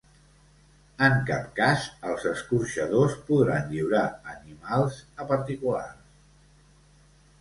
[1.07, 4.03] En cap cas, els escorxadors podran lliurar
[4.37, 6.53] animals a particulars.